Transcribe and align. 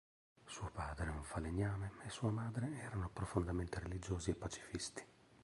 Suo 0.47 0.71
padre, 0.71 1.11
un 1.11 1.21
falegname, 1.21 1.91
e 2.03 2.09
sua 2.09 2.31
madre 2.31 2.75
erano 2.81 3.11
profondamente 3.13 3.79
religiosi 3.79 4.31
e 4.31 4.35
pacifisti. 4.35 5.03